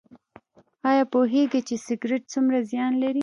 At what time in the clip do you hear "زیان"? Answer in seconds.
2.71-2.91